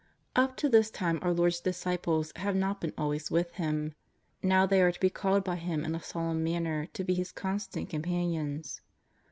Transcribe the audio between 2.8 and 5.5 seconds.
been always with Him. Now they are to be called